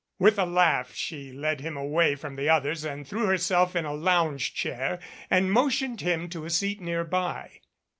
With 0.17 0.39
a 0.39 0.47
laugh 0.47 0.95
she 0.95 1.31
led 1.31 1.61
him 1.61 1.77
away 1.77 2.15
from 2.15 2.35
the 2.35 2.49
others 2.49 2.83
and 2.83 3.07
threw 3.07 3.27
herself 3.27 3.75
in 3.75 3.85
a 3.85 3.93
lounge 3.93 4.51
chair 4.55 4.97
and 5.29 5.51
motioned 5.51 6.01
him 6.01 6.27
to 6.29 6.43
a 6.43 6.49
seat 6.49 6.81
nearby. 6.81 7.59